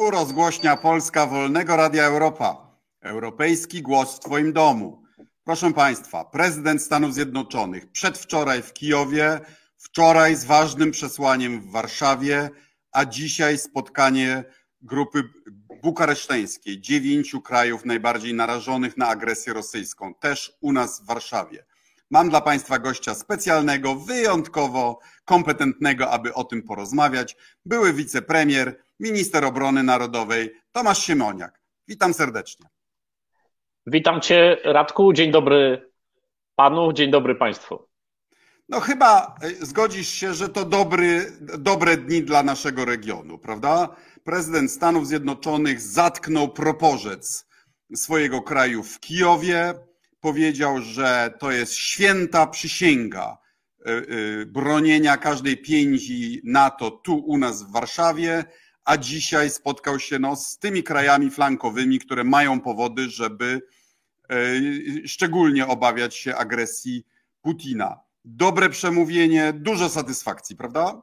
[0.00, 2.78] Tu rozgłośnia Polska Wolnego Radia Europa.
[3.00, 5.02] Europejski głos w Twoim domu.
[5.44, 9.40] Proszę Państwa, prezydent Stanów Zjednoczonych przedwczoraj w Kijowie,
[9.76, 12.50] wczoraj z ważnym przesłaniem w Warszawie,
[12.92, 14.44] a dzisiaj spotkanie
[14.82, 15.24] grupy
[15.82, 21.64] bukareszteńskiej, dziewięciu krajów najbardziej narażonych na agresję rosyjską, też u nas w Warszawie.
[22.10, 27.36] Mam dla Państwa gościa specjalnego, wyjątkowo kompetentnego, aby o tym porozmawiać.
[27.64, 31.60] Były wicepremier, minister obrony narodowej Tomasz Siemoniak.
[31.88, 32.66] Witam serdecznie.
[33.86, 35.12] Witam Cię, Radku.
[35.12, 35.90] Dzień dobry
[36.56, 37.88] Panu, dzień dobry Państwu.
[38.68, 43.96] No chyba e, zgodzisz się, że to dobry, dobre dni dla naszego regionu, prawda?
[44.24, 47.46] Prezydent Stanów Zjednoczonych zatknął proporzec
[47.94, 49.74] swojego kraju w Kijowie.
[50.20, 53.38] Powiedział, że to jest święta przysięga
[53.86, 54.02] e, e,
[54.46, 58.44] bronienia każdej pięści NATO tu u nas w Warszawie,
[58.84, 63.62] a dzisiaj spotkał się no, z tymi krajami flankowymi, które mają powody, żeby
[65.04, 67.06] szczególnie obawiać się agresji
[67.42, 68.00] Putina
[68.36, 71.02] dobre przemówienie, dużo satysfakcji, prawda?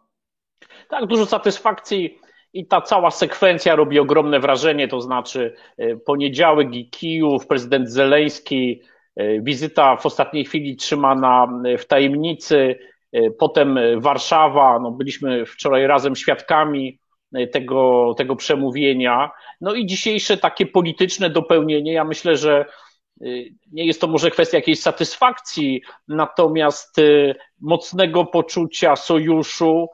[0.89, 2.19] Tak, dużo satysfakcji
[2.53, 8.81] i ta cała sekwencja robi ogromne wrażenie, to znaczy e, poniedziałek i Kijów, prezydent Zeleński,
[8.81, 8.94] e,
[9.41, 12.79] wizyta w ostatniej chwili trzymana e, w tajemnicy,
[13.39, 16.99] potem Warszawa, no byliśmy wczoraj razem świadkami
[17.51, 22.65] tego, tego przemówienia, no i dzisiejsze takie polityczne dopełnienie, ja myślę, że
[23.71, 26.95] nie jest to może kwestia jakiejś satysfakcji, natomiast
[27.61, 29.87] mocnego poczucia sojuszu,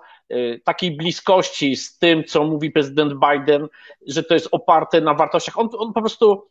[0.64, 3.68] takiej bliskości z tym, co mówi prezydent Biden,
[4.08, 5.60] że to jest oparte na wartościach.
[5.60, 6.48] On, on po prostu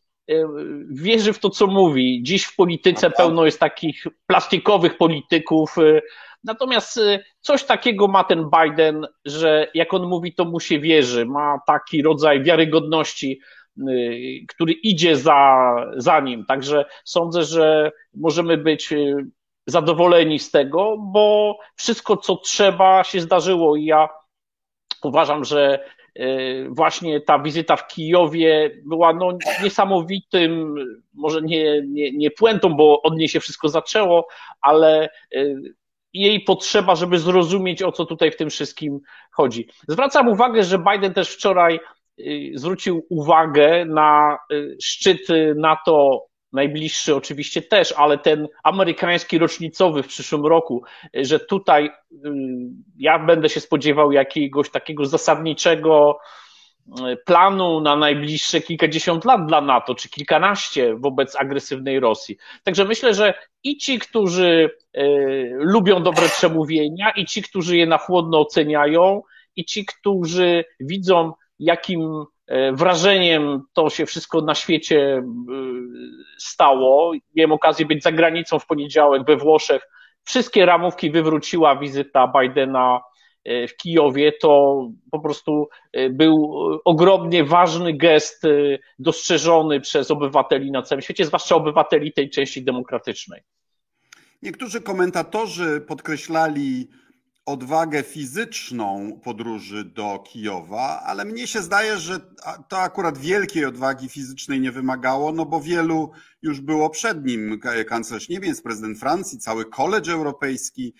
[0.90, 2.22] wierzy w to, co mówi.
[2.22, 5.76] Dziś w polityce pełno jest takich plastikowych polityków.
[6.44, 7.00] Natomiast
[7.40, 11.26] coś takiego ma ten Biden, że jak on mówi, to mu się wierzy.
[11.26, 13.40] Ma taki rodzaj wiarygodności
[14.48, 16.46] który idzie za, za nim.
[16.46, 18.94] Także sądzę, że możemy być
[19.66, 23.76] zadowoleni z tego, bo wszystko, co trzeba, się zdarzyło.
[23.76, 24.08] I ja
[25.02, 25.84] uważam, że
[26.69, 30.75] właśnie ta wizyta w Kijowie była no, niesamowitym,
[31.14, 34.28] może nie, nie, nie puentą, bo od niej się wszystko zaczęło,
[34.60, 35.08] ale
[36.12, 39.00] jej potrzeba, żeby zrozumieć, o co tutaj w tym wszystkim
[39.32, 39.69] chodzi.
[39.88, 41.81] Zwracam uwagę, że Biden też wczoraj
[42.26, 44.38] Y, zwrócił uwagę na
[44.82, 50.83] szczyt NATO najbliższy oczywiście też, ale ten amerykański rocznicowy w przyszłym roku,
[51.15, 51.91] że tutaj
[52.99, 56.19] ja będę się spodziewał jakiegoś takiego zasadniczego
[57.27, 62.37] planu na najbliższe kilkadziesiąt lat dla NATO, czy kilkanaście wobec agresywnej Rosji.
[62.65, 63.34] Także myślę, że
[63.65, 64.71] i ci, którzy
[65.53, 69.22] lubią dobre przemówienia, i ci, którzy je na chłodno oceniają,
[69.56, 72.25] i ci, którzy widzą jakim e,
[72.72, 75.22] wrażeniem to się wszystko na świecie e,
[76.38, 77.12] stało.
[77.34, 79.83] Miałem okazję być za granicą w poniedziałek we Włoszech.
[80.25, 83.00] Wszystkie ramówki wywróciła wizyta Bidena
[83.44, 84.33] e, w Kijowie.
[84.33, 85.69] To po prostu
[86.11, 88.43] był ogromnie ważny gest
[88.99, 93.43] dostrzeżony przez obywateli na całym świecie, zwłaszcza obywateli tej części demokratycznej.
[94.43, 96.88] Niektórzy komentatorzy podkreślali
[97.46, 102.20] odwagę fizyczną podróży do Kijowa, ale mnie się zdaje, że
[102.68, 106.10] to akurat wielkiej odwagi fizycznej nie wymagało, no bo wielu
[106.42, 110.94] już było przed nim, kanclerz Niemiec, prezydent Francji, cały college europejski.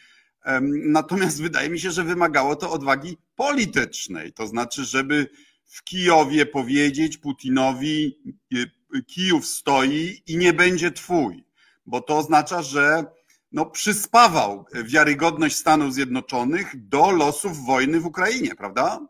[0.86, 5.28] Natomiast wydaje mi się, że wymagało to odwagi politycznej, to znaczy, żeby
[5.64, 8.18] w Kijowie powiedzieć Putinowi,
[8.54, 8.70] y,
[9.06, 11.44] Kijów stoi i nie będzie twój,
[11.86, 13.04] bo to oznacza, że
[13.53, 19.00] no, przyspawał wiarygodność Stanów Zjednoczonych do losów wojny w Ukrainie, prawda?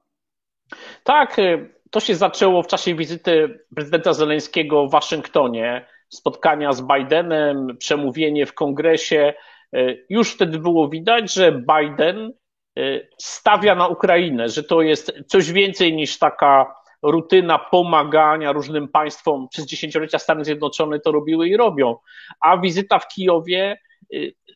[1.05, 7.77] Tak, y, to się zaczęło w czasie wizyty prezydenta Zeleńskiego w Waszyngtonie, spotkania z Bidenem,
[7.79, 9.35] przemówienie w kongresie.
[9.77, 12.33] Y, już wtedy było widać, że Biden
[12.79, 19.49] y, stawia na Ukrainę, że to jest coś więcej niż taka rutyna pomagania różnym państwom.
[19.49, 21.97] Przez dziesięciolecia Stany Zjednoczone to robiły i robią.
[22.41, 23.79] A wizyta w Kijowie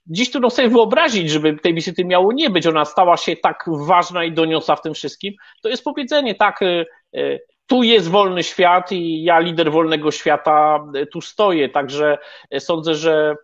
[0.07, 2.67] Dziś trudno sobie wyobrazić, żeby tej wizyty miało nie być.
[2.67, 5.35] Ona stała się tak ważna i doniosła w tym wszystkim.
[5.63, 6.87] To jest powiedzenie, tak, y,
[7.17, 11.69] y, tu jest wolny świat i ja, lider wolnego świata, y, tu stoję.
[11.69, 12.19] Także
[12.59, 13.37] sądzę, że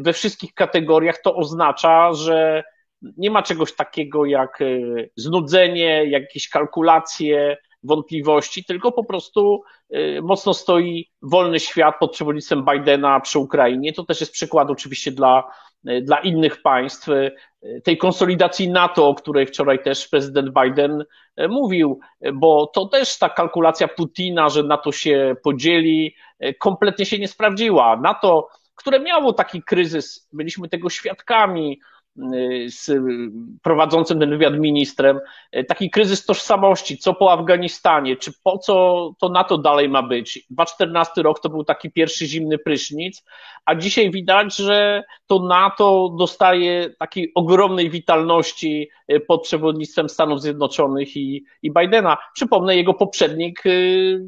[0.00, 2.62] we wszystkich kategoriach to oznacza, że
[3.16, 4.58] nie ma czegoś takiego jak
[5.16, 9.62] znudzenie, jakieś kalkulacje, wątpliwości, tylko po prostu
[10.22, 13.92] mocno stoi wolny świat pod przewodnictwem Bidena przy Ukrainie.
[13.92, 15.50] To też jest przykład oczywiście dla,
[16.02, 17.08] dla innych państw
[17.84, 21.04] tej konsolidacji NATO, o której wczoraj też prezydent Biden
[21.48, 22.00] mówił,
[22.34, 26.14] bo to też ta kalkulacja Putina, że NATO się podzieli,
[26.58, 28.00] kompletnie się nie sprawdziła.
[28.02, 28.48] NATO
[28.80, 31.80] które miało taki kryzys, byliśmy tego świadkami,
[32.66, 32.90] z
[33.62, 35.20] prowadzącym ten wywiad ministrem,
[35.68, 40.46] taki kryzys tożsamości, co po Afganistanie, czy po co to NATO dalej ma być.
[40.50, 43.24] 2014 rok to był taki pierwszy zimny prysznic,
[43.64, 48.88] a dzisiaj widać, że to NATO dostaje takiej ogromnej witalności
[49.28, 52.16] pod przewodnictwem Stanów Zjednoczonych i, i Bidena.
[52.34, 53.62] Przypomnę, jego poprzednik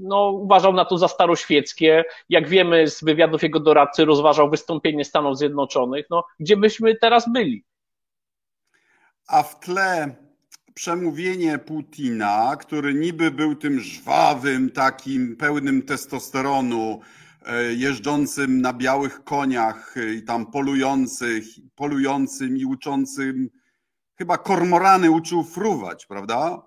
[0.01, 2.05] no, uważał na to za staroświeckie.
[2.29, 6.07] Jak wiemy z wywiadów jego doradcy, rozważał wystąpienie Stanów Zjednoczonych.
[6.11, 7.65] No, gdzie byśmy teraz byli?
[9.27, 10.15] A w tle
[10.75, 17.01] przemówienie Putina, który niby był tym żwawym, takim pełnym testosteronu,
[17.47, 23.51] e, jeżdżącym na białych koniach e, i tam polujących, polującym i uczącym,
[24.19, 26.63] chyba kormorany uczył fruwać, prawda?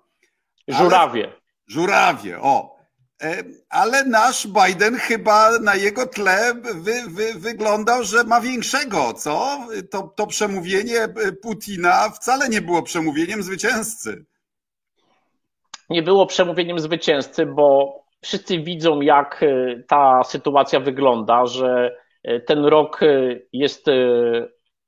[0.68, 1.24] Żurawie.
[1.24, 2.75] Ale, żurawie, o.
[3.22, 9.58] E, ale nasz Biden chyba na jego tle wy, wy, wyglądał, że ma większego, co?
[9.90, 11.08] To, to przemówienie
[11.42, 14.24] Putina wcale nie było przemówieniem zwycięzcy.
[15.90, 22.64] Nie było przemówieniem zwycięzcy, bo wszyscy widzą, jak e, ta sytuacja wygląda, że e, ten
[22.64, 23.00] rok
[23.52, 23.86] jest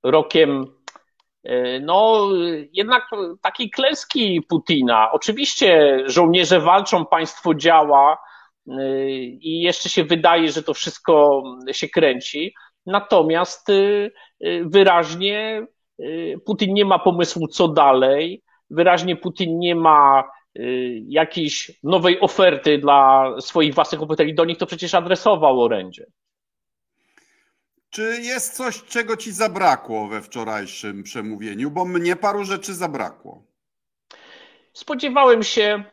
[0.03, 0.78] rokiem
[1.81, 2.29] no,
[2.73, 3.03] jednak
[3.43, 5.13] takiej klęski Putina.
[5.13, 8.19] Oczywiście żołnierze walczą, państwo działa
[8.69, 8.73] y,
[9.21, 11.43] i jeszcze się wydaje, że to wszystko
[11.73, 12.55] się kręci.
[12.87, 14.11] Natomiast y,
[14.65, 15.67] wyraźnie
[16.47, 18.43] Putin nie ma pomysłu, co dalej.
[18.71, 20.25] Wyraźnie Putin nie ma
[21.07, 24.35] jakiejś nowej oferty dla swoich własnych obywateli.
[24.35, 26.07] Do nich to przecież adresował orędzie.
[27.91, 31.71] Czy jest coś, czego ci zabrakło we wczorajszym przemówieniu?
[31.71, 33.43] Bo mnie paru rzeczy zabrakło.
[34.73, 35.85] Spodziewałem się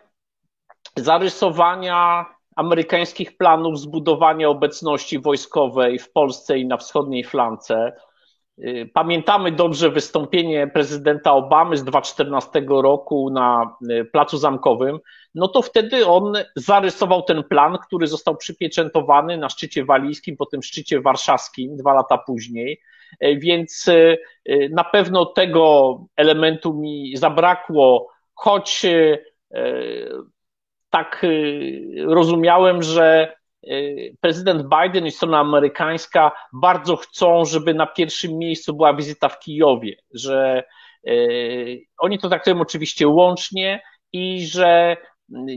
[0.96, 2.26] zarysowania
[2.56, 7.94] amerykańskich planów zbudowania obecności wojskowej w Polsce i na wschodniej flance.
[8.60, 15.00] Y, pamiętamy dobrze wystąpienie prezydenta Obamy z 2014 roku na y, Placu Zamkowym.
[15.36, 21.02] No to wtedy on zarysował ten plan, który został przypieczętowany na szczycie walijskim, potem szczycie
[21.02, 22.82] warszawskim dwa lata później.
[23.24, 23.90] Y, więc
[24.72, 28.86] na pewno tego elementu mi zabrakło, choć
[30.90, 31.26] tak
[32.08, 33.36] rozumiałem, że
[34.22, 39.96] prezydent Biden i strona amerykańska bardzo chcą, żeby na pierwszym miejscu była wizyta w Kijowie,
[40.14, 40.64] że
[41.08, 43.82] y, oni to traktują oczywiście łącznie
[44.14, 44.98] i że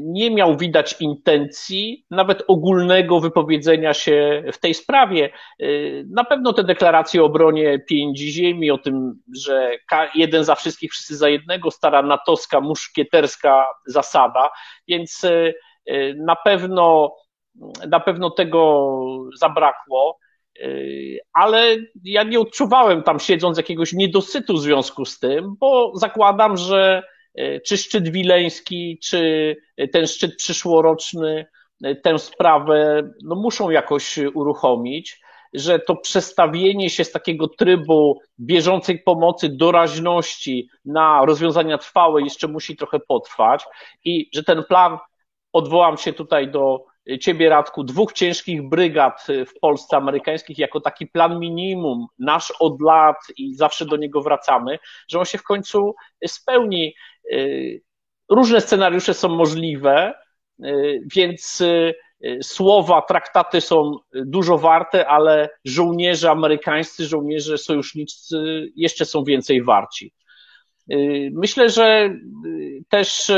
[0.00, 5.30] nie miał widać intencji, nawet ogólnego wypowiedzenia się w tej sprawie.
[5.62, 9.70] Y, na pewno te deklaracje o obronie pięci ziemi, o tym, że
[10.14, 14.50] jeden za wszystkich, wszyscy za jednego, stara natowska, muszkieterska zasada,
[14.88, 15.26] więc
[16.16, 17.14] na pewno
[17.88, 18.88] na pewno tego
[19.38, 20.18] zabrakło,
[20.60, 26.56] y, ale ja nie odczuwałem tam siedząc jakiegoś niedosytu w związku z tym, bo zakładam,
[26.56, 27.02] że
[27.38, 29.56] y, czy szczyt wileński, czy
[29.92, 31.46] ten szczyt przyszłoroczny
[31.86, 35.20] y, tę sprawę no, muszą jakoś uruchomić,
[35.52, 42.76] że to przestawienie się z takiego trybu bieżącej pomocy, doraźności na rozwiązania trwałe jeszcze musi
[42.76, 43.64] trochę potrwać
[44.04, 44.98] i że ten plan,
[45.52, 46.84] odwołam się tutaj do
[47.16, 53.16] Ciebie, Radku, dwóch ciężkich brygad w Polsce amerykańskich jako taki plan minimum, nasz od lat
[53.36, 54.78] i zawsze do niego wracamy,
[55.08, 55.94] że on się w końcu
[56.26, 56.94] spełni.
[57.32, 57.82] Y,
[58.28, 60.14] różne scenariusze są możliwe,
[60.64, 61.94] y, więc y,
[62.42, 70.12] słowa, traktaty są dużo warte, ale żołnierze amerykańscy, żołnierze sojusznicy jeszcze są więcej warci.
[71.32, 72.14] Myślę, że
[72.88, 73.32] też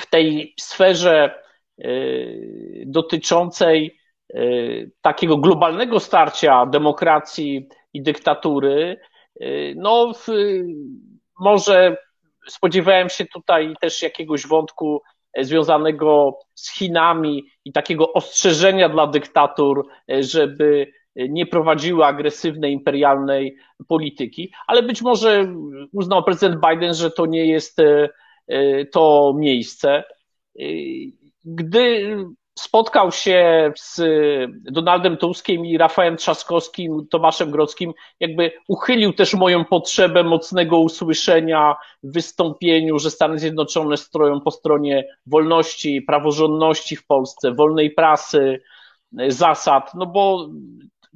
[0.00, 1.43] w tej sferze Y,
[2.86, 3.98] dotyczącej
[4.34, 9.00] y, takiego globalnego starcia demokracji i dyktatury,
[9.42, 10.12] y, no
[11.40, 11.96] może
[12.48, 15.02] spodziewałem się tutaj też jakiegoś wątku
[15.40, 19.86] związanego z Chinami i takiego ostrzeżenia dla dyktatur,
[20.20, 23.56] żeby nie prowadziły agresywnej, imperialnej
[23.88, 25.54] polityki, ale być może
[25.92, 27.78] uznał prezydent Biden, że to nie jest
[28.92, 30.04] to miejsce
[31.44, 32.16] gdy
[32.58, 34.00] spotkał się z
[34.72, 42.12] Donaldem Tuskiem i Rafałem Trzaskowskim, Tomaszem Grodzkim, jakby uchylił też moją potrzebę mocnego usłyszenia w
[42.12, 48.62] wystąpieniu, że Stany Zjednoczone stroją po stronie wolności, praworządności w Polsce, wolnej prasy,
[49.28, 50.48] zasad, no bo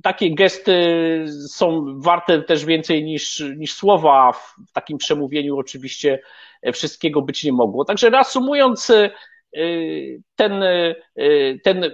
[0.03, 0.75] takie gesty
[1.49, 4.33] są warte też więcej niż, niż słowa.
[4.69, 6.23] W takim przemówieniu oczywiście
[6.73, 7.85] wszystkiego być nie mogło.
[7.85, 8.93] Także reasumując,
[10.37, 10.63] ten,
[11.19, 11.91] y, ten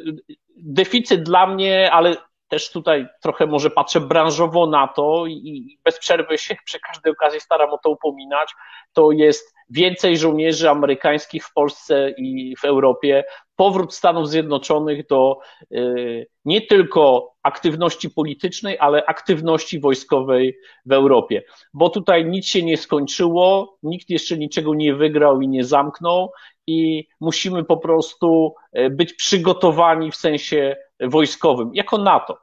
[0.56, 2.16] deficyt dla mnie, ale
[2.48, 7.40] też tutaj trochę może patrzę branżowo na to i bez przerwy się przy każdej okazji
[7.40, 8.48] staram o to upominać,
[8.92, 13.24] to jest więcej żołnierzy amerykańskich w Polsce i w Europie,
[13.56, 15.38] powrót Stanów Zjednoczonych do
[15.72, 21.42] y, nie tylko aktywności politycznej, ale aktywności wojskowej w Europie.
[21.74, 26.32] Bo tutaj nic się nie skończyło, nikt jeszcze niczego nie wygrał i nie zamknął,
[26.66, 30.76] i musimy po prostu y, być przygotowani w sensie
[31.08, 32.38] wojskowym, jako NATO.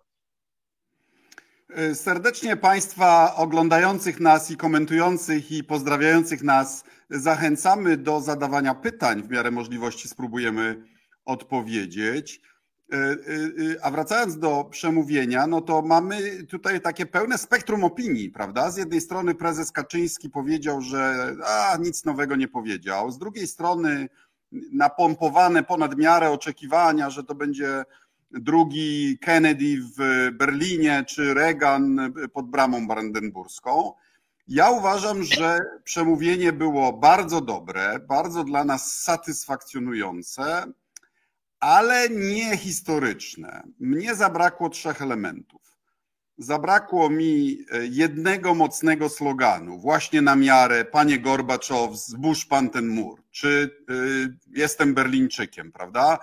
[1.78, 9.24] Y, serdecznie Państwa oglądających nas i komentujących i pozdrawiających nas zachęcamy do zadawania pytań.
[9.24, 10.84] W miarę możliwości spróbujemy
[11.26, 12.42] odpowiedzieć.
[12.92, 13.16] E, e,
[13.86, 18.72] a wracając do przemówienia, no to mamy tutaj takie pełne spektrum opinii, prawda?
[18.72, 23.12] Z jednej strony prezes Kaczyński powiedział, że a, nic nowego nie powiedział.
[23.12, 24.10] Z drugiej strony
[24.74, 27.84] napompowane ponad miarę oczekiwania, że to będzie
[28.34, 33.94] drugi Kennedy w Berlinie czy Reagan pod bramą brandenburską.
[34.48, 40.64] Ja uważam, że przemówienie było bardzo dobre, bardzo dla nas satysfakcjonujące
[41.62, 43.64] ale nie historyczne.
[43.80, 45.62] Mnie zabrakło trzech elementów.
[46.38, 53.24] Zabrakło mi e, jednego mocnego sloganu, właśnie na miarę panie Gorbaczow, zbóż pan ten mur,
[53.32, 56.20] czy y, jestem Berlińczykiem, prawda?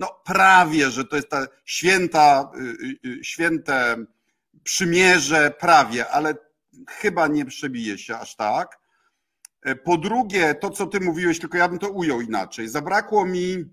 [0.00, 2.52] No prawie, że to jest ta święta,
[3.04, 3.96] y, y, święte
[4.62, 6.34] przymierze, prawie, ale
[6.88, 8.80] chyba nie przebije się aż tak.
[9.84, 12.68] Po drugie, to co ty mówiłeś, tylko ja bym to ujął inaczej.
[12.68, 13.64] Zabrakło mi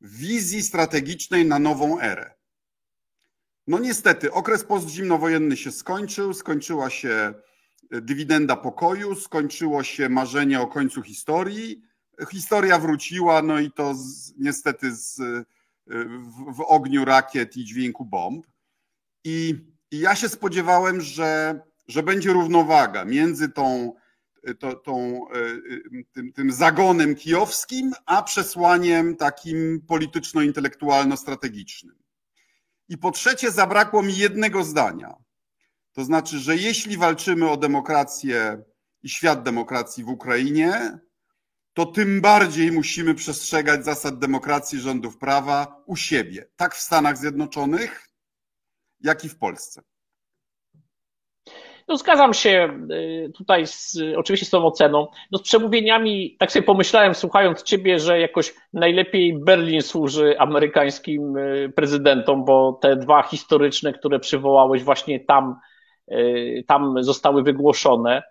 [0.00, 2.34] wizji strategicznej na nową erę.
[3.66, 7.34] No niestety, okres postzimnowojenny się skończył, skończyła się
[7.90, 11.82] e, dywidenda pokoju, skończyło się marzenie o końcu historii.
[12.30, 15.44] Historia wróciła, no i to z, niestety z, e,
[15.86, 18.46] w, w, ogniu rakiet i dźwięku bomb.
[19.24, 19.54] I,
[19.90, 23.94] I, ja się spodziewałem, że, że będzie równowaga między tą
[24.58, 25.32] to, tą, e,
[26.12, 31.96] tym, tym zagonem kijowskim, a przesłaniem takim polityczno-intelektualno-strategicznym.
[32.88, 35.14] I po trzecie, zabrakło mi jednego zdania.
[35.92, 38.62] To znaczy, że jeśli walczymy o demokrację
[39.02, 40.98] i świat demokracji w Ukrainie,
[41.74, 48.08] to tym bardziej musimy przestrzegać zasad demokracji rządów prawa u siebie, tak w Stanach Zjednoczonych,
[49.00, 49.82] jak i w Polsce.
[51.90, 55.06] No zgadzam się y, tutaj z, oczywiście z tą oceną.
[55.30, 61.72] No z przemówieniami, tak sobie pomyślałem słuchając ciebie, że jakoś najlepiej Berlin służy amerykańskim y,
[61.76, 65.56] prezydentom, bo te dwa historyczne, które przywołałeś właśnie tam,
[66.12, 68.22] y, tam zostały wygłoszone.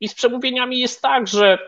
[0.00, 1.58] I z przemówieniami jest tak, że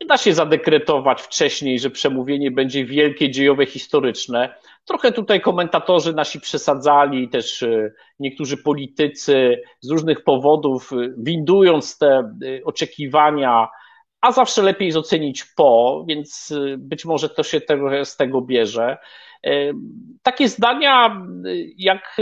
[0.00, 4.54] nie da się zadekretować wcześniej, że przemówienie będzie wielkie, dziejowe, historyczne.
[4.84, 12.06] Trochę tutaj komentatorzy nasi przesadzali, też e, niektórzy politycy z różnych powodów, e, windując te
[12.08, 13.68] e, oczekiwania,
[14.20, 17.60] a zawsze lepiej ocenić po, więc być może to się
[18.04, 18.96] z tego bierze.
[20.22, 21.22] Takie zdania
[21.76, 22.16] jak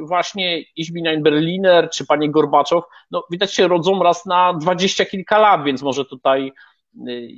[0.00, 5.64] właśnie Izbinain Berliner czy panie Gorbaczow, no widać się rodzą raz na dwadzieścia kilka lat,
[5.64, 6.52] więc może tutaj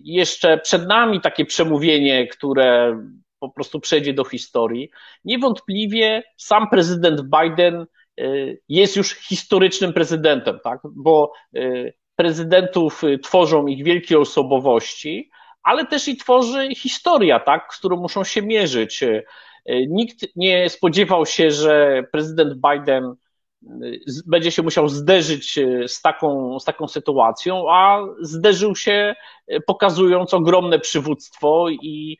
[0.04, 2.98] jeszcze przed nami takie przemówienie, które
[3.38, 4.90] po prostu przejdzie do historii.
[5.24, 7.86] Niewątpliwie sam prezydent Biden
[8.20, 10.80] y, jest już historycznym prezydentem, tak?
[10.84, 15.30] bo y, prezydentów y, tworzą ich wielkie osobowości,
[15.62, 17.74] ale też i tworzy historia, tak?
[17.74, 19.04] z którą muszą się mierzyć.
[19.88, 23.14] Nikt nie spodziewał się, że prezydent Biden
[24.26, 29.14] będzie się musiał zderzyć z taką, z taką sytuacją, a zderzył się
[29.66, 32.18] pokazując ogromne przywództwo i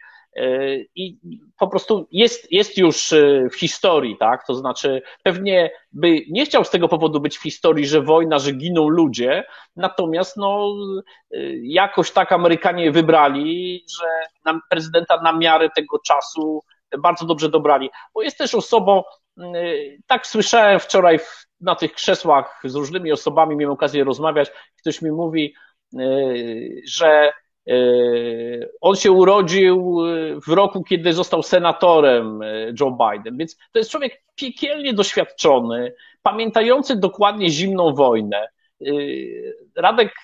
[0.94, 1.18] i
[1.58, 4.46] po prostu jest, jest już e, w historii, tak?
[4.46, 8.52] To znaczy, pewnie by nie chciał z tego powodu być w historii, że wojna, że
[8.52, 9.44] giną ludzie,
[9.76, 10.74] natomiast no,
[11.32, 16.62] e, jakoś tak Amerykanie wybrali, że prezydenta na miarę tego czasu
[16.98, 17.90] bardzo dobrze dobrali.
[18.14, 19.02] Bo jest też osobą, e,
[20.06, 21.18] tak słyszałem wczoraj
[21.60, 25.54] na tych krzesłach z różnymi osobami, miałem okazję rozmawiać, ktoś mi mówi,
[26.86, 27.32] że
[28.80, 29.98] On się urodził
[30.46, 32.40] w roku, kiedy został senatorem
[32.80, 38.48] Joe Biden, więc to jest człowiek piekielnie doświadczony, pamiętający dokładnie zimną wojnę.
[39.76, 40.14] Radek,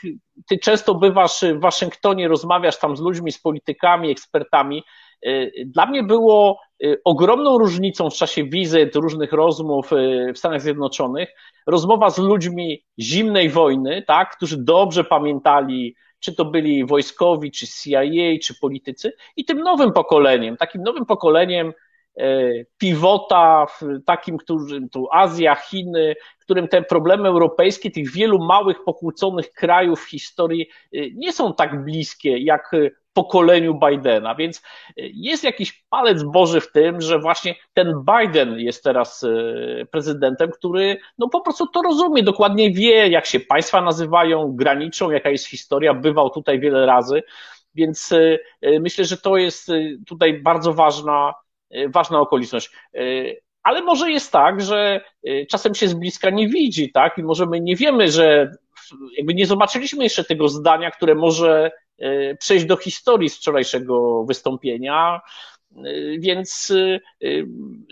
[0.49, 4.83] ty często bywasz w Waszyngtonie, rozmawiasz tam z ludźmi, z politykami, ekspertami.
[5.67, 6.61] Dla mnie było
[7.05, 9.91] ogromną różnicą w czasie wizyt, różnych rozmów
[10.35, 11.29] w Stanach Zjednoczonych,
[11.67, 18.03] rozmowa z ludźmi zimnej wojny, tak, którzy dobrze pamiętali, czy to byli wojskowi, czy CIA,
[18.43, 21.73] czy politycy, i tym nowym pokoleniem, takim nowym pokoleniem
[22.79, 23.67] pivota,
[24.07, 30.11] takim, którym tu Azja, Chiny, którym te problemy europejskie, tych wielu małych, pokłóconych krajów w
[30.11, 30.69] historii
[31.15, 32.71] nie są tak bliskie jak
[33.13, 34.35] pokoleniu Bidena.
[34.35, 34.63] Więc e,
[34.97, 40.99] jest jakiś palec Boży w tym, że właśnie ten Biden jest teraz e, prezydentem, który
[41.19, 45.95] no po prostu to rozumie, dokładnie wie, jak się państwa nazywają, graniczą, jaka jest historia,
[45.95, 47.23] bywał tutaj wiele razy.
[47.75, 49.69] Więc e, myślę, że to jest
[50.07, 51.35] tutaj bardzo ważna,
[51.89, 52.71] ważna okoliczność.
[53.63, 55.01] Ale może jest tak, że
[55.51, 57.19] czasem się z bliska nie widzi, tak?
[57.19, 58.53] I może my nie wiemy, że
[59.17, 61.71] jakby nie zobaczyliśmy jeszcze tego zdania, które może
[62.03, 65.21] E, przejść do historii z wczorajszego wystąpienia,
[65.77, 65.83] e,
[66.19, 66.73] więc
[67.21, 67.29] e,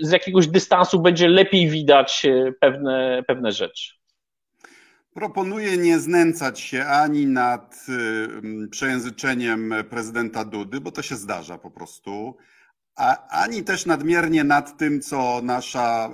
[0.00, 2.26] z jakiegoś dystansu będzie lepiej widać
[2.60, 3.94] pewne, pewne rzeczy.
[5.14, 7.86] Proponuję nie znęcać się ani nad
[8.70, 12.36] przejęzyczeniem prezydenta Dudy, bo to się zdarza po prostu,
[12.96, 16.10] a, ani też nadmiernie nad tym, co nasza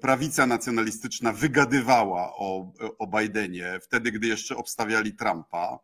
[0.00, 5.78] prawica nacjonalistyczna wygadywała o, o Bidenie, wtedy, gdy jeszcze obstawiali Trumpa.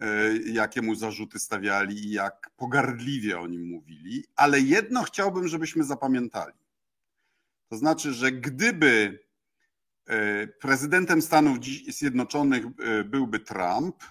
[0.00, 5.84] E, jakie mu zarzuty stawiali i jak pogardliwie o nim mówili, ale jedno chciałbym, żebyśmy
[5.84, 6.58] zapamiętali.
[7.68, 9.18] To znaczy, że gdyby
[10.06, 14.04] e, prezydentem Stanów Zjednoczonych e, byłby Trump,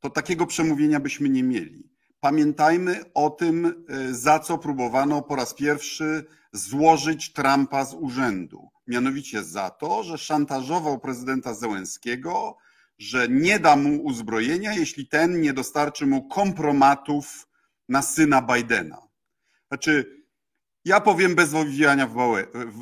[0.00, 1.97] to takiego przemówienia byśmy nie mieli.
[2.20, 8.68] Pamiętajmy o tym, za co próbowano po raz pierwszy złożyć Trumpa z urzędu.
[8.86, 12.56] Mianowicie za to, że szantażował prezydenta Zełenskiego,
[12.98, 17.48] że nie da mu uzbrojenia, jeśli ten nie dostarczy mu kompromatów
[17.88, 19.02] na syna Bidena.
[19.68, 20.22] Znaczy,
[20.84, 22.06] ja powiem bez owijania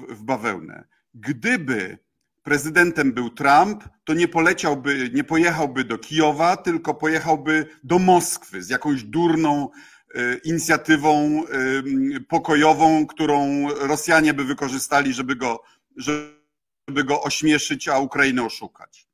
[0.09, 0.85] w bawełnę.
[1.14, 1.99] Gdyby
[2.46, 8.68] prezydentem był Trump, to nie poleciałby, nie pojechałby do Kijowa, tylko pojechałby do Moskwy z
[8.68, 9.70] jakąś durną
[10.14, 15.62] e, inicjatywą e, pokojową, którą Rosjanie by wykorzystali, żeby go,
[15.96, 19.06] żeby go ośmieszyć, a Ukrainę oszukać.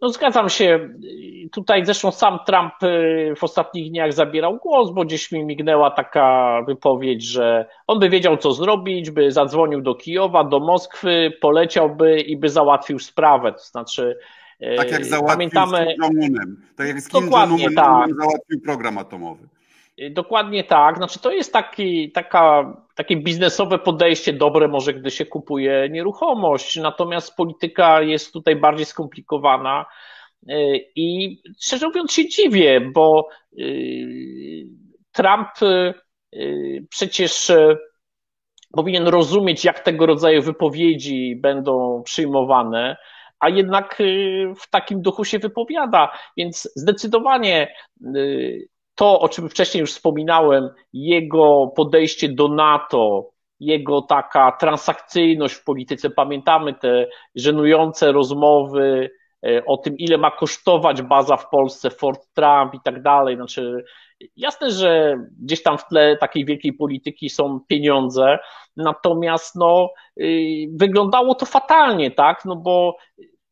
[0.00, 0.88] No zgadzam się.
[1.52, 6.58] Tutaj zresztą sam Trump y, w ostatnich dniach zabierał głos, bo gdzieś mi mignęła taka
[6.66, 12.36] wypowiedź, że on by wiedział, co zrobić, by zadzwonił do Kijowa, do Moskwy, poleciałby i
[12.36, 13.52] by załatwił sprawę.
[13.52, 14.18] To znaczy,
[14.62, 15.78] y, tak jak załatwił pamiętamy...
[15.78, 16.56] z Kim Jong-unem.
[16.76, 18.10] Tak jak z Kim Jong-unem tak.
[18.14, 19.48] załatwił program atomowy.
[20.08, 20.96] Dokładnie tak.
[20.96, 26.76] Znaczy, to jest taki, taka, takie biznesowe podejście dobre, może gdy się kupuje nieruchomość.
[26.76, 29.86] Natomiast polityka jest tutaj bardziej skomplikowana.
[30.50, 34.66] Y, I szczerze mówiąc, się dziwię, bo y,
[35.12, 37.52] Trump y, przecież
[38.72, 42.96] powinien rozumieć, jak tego rodzaju wypowiedzi będą przyjmowane,
[43.40, 43.98] a jednak
[44.60, 46.12] w takim duchu się wypowiada.
[46.36, 47.74] Więc zdecydowanie
[49.00, 56.10] to, o czym wcześniej już wspominałem, jego podejście do NATO, jego taka transakcyjność w polityce.
[56.10, 59.10] Pamiętamy te żenujące rozmowy
[59.46, 63.36] e, o tym, ile ma kosztować baza w Polsce, Fort Trump i tak dalej.
[63.36, 63.84] Znaczy,
[64.36, 68.38] jasne, że gdzieś tam w tle takiej wielkiej polityki są pieniądze,
[68.76, 72.44] natomiast no, y, wyglądało to fatalnie, tak?
[72.44, 72.96] No bo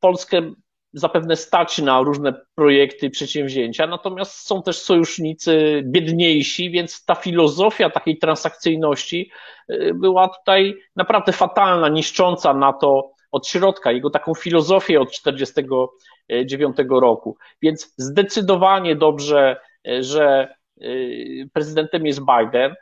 [0.01, 0.43] Polskę
[0.93, 8.19] zapewne stać na różne projekty, przedsięwzięcia, natomiast są też sojusznicy biedniejsi, więc ta filozofia takiej
[8.19, 9.31] transakcyjności
[9.71, 16.77] y, była tutaj naprawdę fatalna, niszcząca na to od środka, jego taką filozofię od 1949
[16.91, 17.37] roku.
[17.63, 22.75] Więc zdecydowanie dobrze, y, że y, prezydentem jest Biden.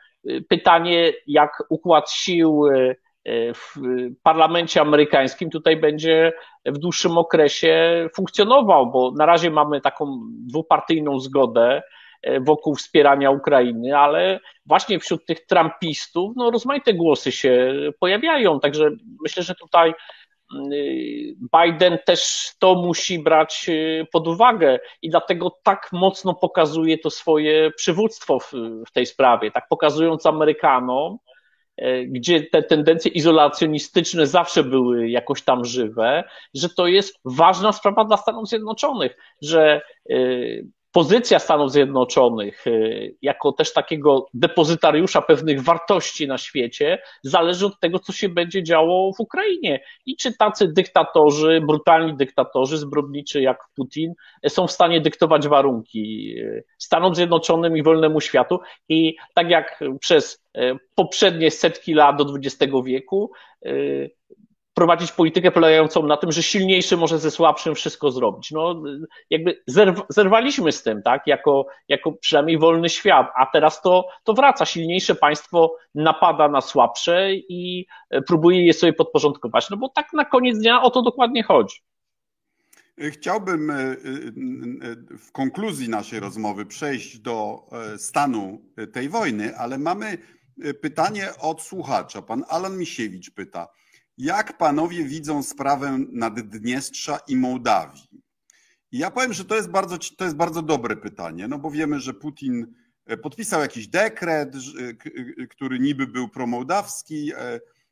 [0.49, 2.63] Pytanie, jak układ sił
[3.53, 3.75] w
[4.23, 6.33] parlamencie amerykańskim tutaj będzie
[6.65, 11.81] w dłuższym okresie funkcjonował, bo na razie mamy taką dwupartyjną zgodę
[12.21, 18.89] e, wokół wspierania Ukrainy, ale właśnie wśród tych trumpistów no, rozmaite głosy się pojawiają, także
[19.23, 19.93] myślę, że tutaj
[20.55, 20.69] mm,
[21.61, 27.71] Biden też to musi brać e, pod uwagę i dlatego tak mocno pokazuje to swoje
[27.71, 28.51] przywództwo w,
[28.87, 31.17] w tej sprawie, tak pokazując Amerykanom,
[32.07, 38.17] gdzie te tendencje izolacjonistyczne zawsze były jakoś tam żywe, że to jest ważna sprawa dla
[38.17, 39.81] Stanów Zjednoczonych, że
[40.97, 47.99] pozycja Stanów Zjednoczonych y, jako też takiego depozytariusza pewnych wartości na świecie zależy od tego,
[47.99, 49.79] co się będzie działo w Ukrainie.
[50.05, 54.13] I czy tacy dyktatorzy, brutalni dyktatorzy, zbrodniczy jak Putin,
[54.47, 58.59] są w stanie dyktować warunki y, Stanom Zjednoczonym i wolnemu światu.
[58.89, 63.31] I tak jak przez y, poprzednie setki lat do XX wieku,
[64.77, 68.51] prowadzić politykę polegającą na tym, że silniejszy może ze słabszym wszystko zrobić.
[68.51, 68.83] No,
[69.29, 74.33] jakby zerw zerwaliśmy z tym, tak, jako, jako przynajmniej wolny świat, a teraz to, to
[74.33, 74.65] wraca.
[74.65, 77.85] Silniejsze państwo napada na słabsze i
[78.27, 79.69] próbuje je sobie podporządkować.
[79.69, 81.77] No bo tak na koniec dnia o to dokładnie chodzi.
[82.99, 83.95] Chciałbym e, e,
[85.17, 88.61] w konkluzji naszej rozmowy przejść do e, stanu
[88.93, 90.17] tej wojny, ale mamy
[90.81, 92.21] pytanie od słuchacza.
[92.21, 93.67] Pan Alan Misiewicz pyta.
[94.17, 98.07] Jak panowie widzą sprawę Naddniestrza i Mołdawii?
[98.91, 102.13] Ja powiem, że to jest, bardzo, to jest bardzo dobre pytanie, no bo wiemy, że
[102.13, 102.73] Putin
[103.05, 104.59] e, podpisał jakiś dekret, e,
[105.43, 107.31] e, który niby był promołdawski,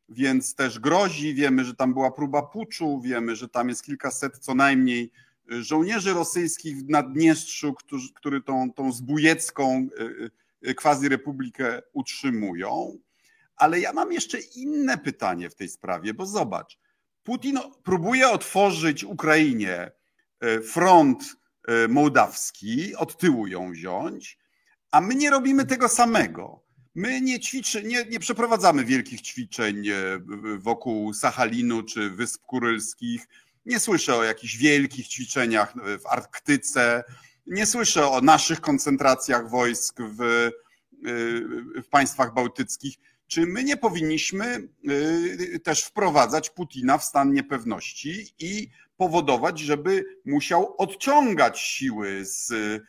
[0.10, 1.34] więc też grozi.
[1.34, 5.12] Wiemy, że tam była próba puczu, wiemy, że tam jest kilkaset co najmniej
[5.48, 7.74] żołnierzy rosyjskich w Naddniestrzu,
[8.14, 9.88] którzy, tą, tą zbójecką
[10.76, 12.98] quasi republikę utrzymują.
[13.56, 16.78] Ale ja mam jeszcze inne pytanie w tej sprawie, bo zobacz,
[17.26, 19.91] Putin próbuje otworzyć Ukrainie
[20.39, 21.24] e, front
[21.68, 24.38] e, mołdawski, od tyłu ją wziąć,
[24.91, 26.65] a my nie robimy tego samego.
[26.96, 29.94] My nie, ćwiczy, nie, nie przeprowadzamy wielkich ćwiczeń e,
[30.58, 33.28] wokół Sachalinu czy Wysp Kurylskich.
[33.65, 37.04] Nie słyszę o jakichś wielkich ćwiczeniach w Arktyce.
[37.48, 40.50] Nie słyszę o naszych koncentracjach wojsk w,
[41.84, 42.96] w państwach bałtyckich.
[43.28, 50.76] Czy my nie powinniśmy y, też wprowadzać Putina w stan niepewności i powodować, żeby musiał
[50.78, 52.82] odciągać siły z y,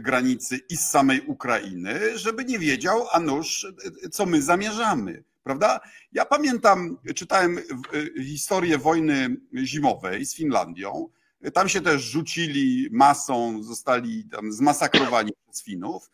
[0.00, 3.66] granicy i z samej Ukrainy, żeby nie wiedział, a nuż,
[4.12, 5.24] co my zamierzamy.
[5.42, 5.80] Prawda?
[6.12, 11.08] Ja pamiętam, czytałem y, historię wojny zimowej z Finlandią.
[11.54, 16.10] Tam się też rzucili masą, zostali tam zmasakrowani przez Finów,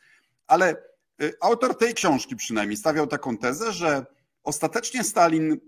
[0.47, 0.96] ale Y,
[1.41, 4.07] autor tej książki przynajmniej stawiał taką tezę, że
[4.43, 5.61] ostatecznie Stalin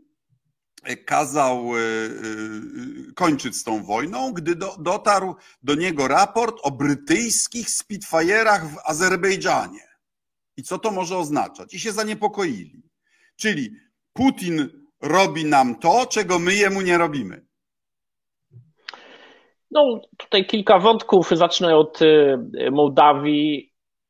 [0.90, 7.66] y, kazał y, kończyć z tą wojną, gdy do, dotarł do niego raport o brytyjskich
[7.68, 9.88] Spitfire'ach w Azerbejdżanie.
[10.56, 11.74] I co to może oznaczać?
[11.74, 12.82] I się zaniepokoili.
[13.36, 13.70] Czyli
[14.12, 14.68] Putin
[15.02, 17.46] robi nam to, czego my jemu nie robimy.
[19.70, 21.30] No, tutaj kilka wątków.
[21.30, 21.98] Zacznę od
[22.70, 23.67] Mołdawii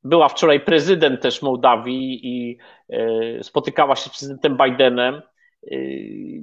[0.09, 2.59] była wczoraj prezydent też Mołdawii i
[2.90, 5.21] e, spotykała się z prezydentem Bidenem, e,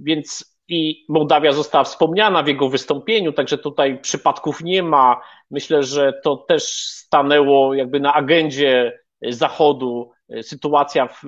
[0.03, 5.21] więc i Mołdawia została wspomniana w jego wystąpieniu, także tutaj przypadków nie ma.
[5.51, 11.21] Myślę, że to też stanęło jakby na agendzie Zachodu e, sytuacja w,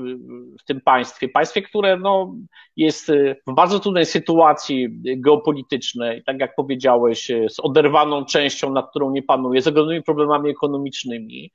[0.60, 1.30] w, tym państwie.
[1.30, 2.36] Państwie, które no,
[2.76, 3.12] jest
[3.47, 9.62] w bardzo trudnej sytuacji geopolitycznej, tak jak powiedziałeś, z oderwaną częścią, nad którą nie panuje,
[9.62, 11.52] z ogromnymi problemami ekonomicznymi.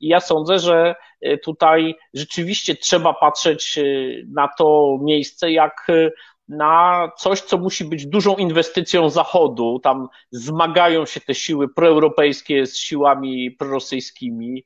[0.00, 3.82] I ja sądzę, że e, tutaj rzeczywiście trzeba patrzeć e,
[4.32, 6.10] na to miejsce jak e,
[6.48, 9.80] na coś, co musi być dużą inwestycją Zachodu.
[9.82, 14.64] Tam zmagają się te siły proeuropejskie z siłami prorosyjskimi.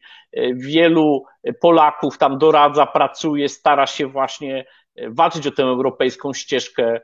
[0.54, 1.24] Wielu
[1.60, 4.64] Polaków tam doradza, pracuje, stara się właśnie
[5.08, 7.00] walczyć o tę europejską ścieżkę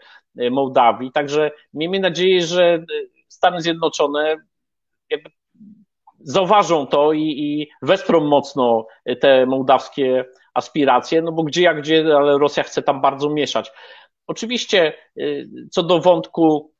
[0.51, 1.12] Mołdawii.
[1.12, 2.85] Także miejmy nadzieję, że
[3.29, 4.37] Stany Zjednoczone
[6.29, 8.87] zauważą to i, i wesprą mocno
[9.21, 13.73] te mołdawskie aspiracje, no bo gdzie jak gdzie, ale Rosja chce tam bardzo mieszać.
[14.27, 16.73] Oczywiście y, co do wątku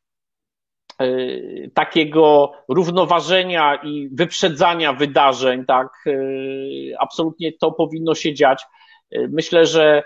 [1.03, 8.65] y, takiego równoważenia i wyprzedzania wydarzeń, tak, y, absolutnie to powinno się dziać.
[9.29, 10.03] Myślę, że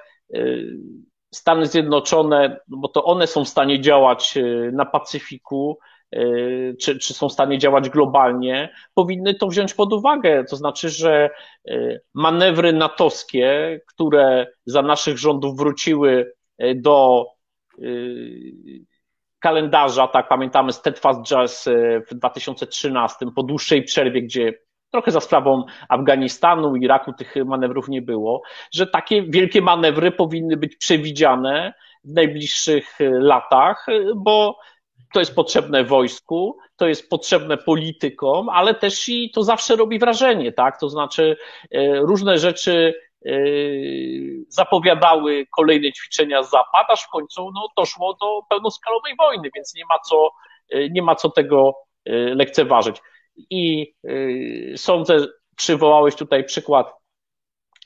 [1.34, 4.38] Stany Zjednoczone, no bo to one są w stanie działać
[4.72, 5.78] na Pacyfiku,
[6.16, 10.44] Y, czy, czy są w stanie działać globalnie, powinny to wziąć pod uwagę.
[10.44, 11.30] To znaczy, że
[11.68, 17.26] y, manewry natowskie, które za naszych rządów wróciły y, do
[19.38, 21.68] kalendarza, tak pamiętamy Steadfast Jazz
[22.10, 24.52] w 2013, po dłuższej przerwie, gdzie
[24.92, 30.76] trochę za sprawą Afganistanu, Iraku tych manewrów nie było, że takie wielkie manewry powinny być
[30.76, 31.74] przewidziane
[32.04, 34.58] w najbliższych latach, bo
[35.12, 40.52] to jest potrzebne wojsku, to jest potrzebne politykom, ale też i to zawsze robi wrażenie,
[40.52, 40.80] tak?
[40.80, 41.36] To znaczy
[41.70, 42.94] e, różne rzeczy
[44.48, 49.98] zapowiadały kolejne ćwiczenia Zapad, aż w końcu no, doszło do pełnoskalowej wojny, więc nie ma
[49.98, 50.30] co,
[50.90, 51.74] nie ma co tego
[52.34, 53.02] lekceważyć.
[53.36, 53.92] I
[54.76, 57.02] sądzę, przywołałeś tutaj przykład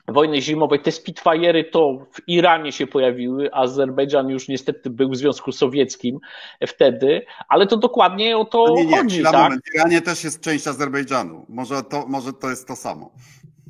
[0.07, 5.51] wojny zimowej, te Spitfire'y to w Iranie się pojawiły, Azerbejdżan już niestety był w Związku
[5.51, 6.19] Sowieckim
[6.67, 9.23] wtedy, ale to dokładnie o to no nie, nie, chodzi.
[9.23, 9.33] tak?
[9.33, 11.45] moment, w Iranie też jest część Azerbejdżanu.
[11.49, 13.11] Może to, może to jest to samo.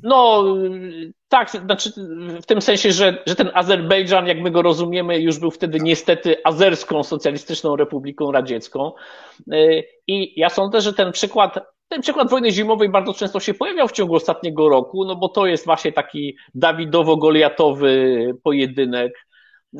[0.02, 0.44] No,
[1.28, 1.90] tak, znaczy
[2.42, 6.36] w tym sensie, że, że ten Azerbejdżan, jak my go rozumiemy, już był wtedy niestety
[6.44, 8.92] Azerską Socjalistyczną Republiką Radziecką.
[10.06, 13.92] I ja sądzę, że ten przykład ten przykład wojny zimowej bardzo często się pojawiał w
[13.92, 19.26] ciągu ostatniego roku, no bo to jest właśnie taki Dawidowo-Goliatowy pojedynek,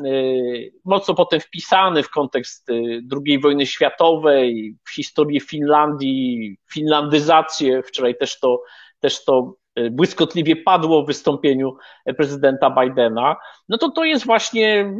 [0.05, 7.83] y, mocno potem wpisany w kontekst y, II wojny światowej, w historię Finlandii, finlandyzację.
[7.83, 8.61] Wczoraj też to,
[8.99, 11.75] też to y, błyskotliwie padło w wystąpieniu
[12.17, 13.35] prezydenta Bidena.
[13.69, 14.93] No to to jest właśnie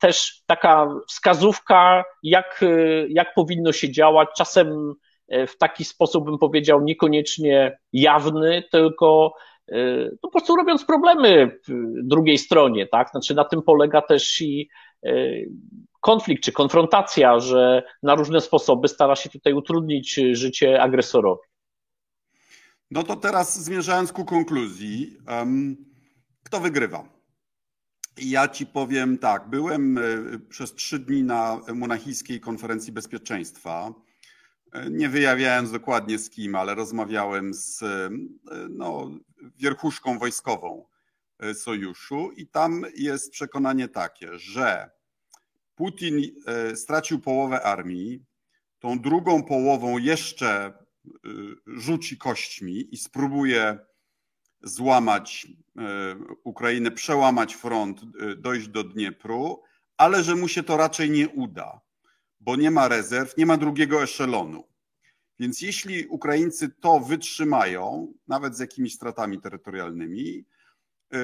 [0.00, 2.64] też taka wskazówka, jak,
[3.08, 4.28] jak powinno się działać.
[4.36, 4.94] Czasem
[5.28, 9.34] E, w taki sposób, bym powiedział, niekoniecznie jawny, tylko
[9.68, 11.58] e, no, po prostu robiąc problemy
[12.02, 13.10] drugiej stronie, tak?
[13.10, 14.68] Znaczy na tym polega też i
[15.06, 15.12] e,
[16.00, 21.47] konflikt czy konfrontacja, że na różne sposoby stara się tutaj utrudnić życie agresorowi.
[22.90, 25.18] No to teraz zmierzając ku konkluzji,
[26.42, 27.08] kto wygrywa?
[28.16, 29.98] Ja ci powiem tak, byłem
[30.48, 33.94] przez trzy dni na monachijskiej konferencji bezpieczeństwa
[34.90, 37.84] nie wyjawiając dokładnie z kim, ale rozmawiałem z
[38.70, 39.10] no,
[39.56, 40.84] wierchuszką wojskową
[41.38, 44.90] e, sojuszu i tam jest przekonanie takie, że
[45.74, 48.24] Putin e, stracił połowę armii,
[48.78, 50.72] tą drugą połową jeszcze e,
[51.66, 53.78] rzuci kośćmi i spróbuje
[54.62, 55.46] złamać
[56.44, 58.00] Ukrainę, przełamać front,
[58.36, 59.62] dojść do Dniepru,
[59.96, 61.80] ale że mu się to raczej nie uda
[62.40, 64.64] bo nie ma rezerw, nie ma drugiego eszelonu.
[65.38, 70.44] Więc jeśli Ukraińcy to wytrzymają, nawet z jakimiś stratami terytorialnymi,
[71.14, 71.16] y,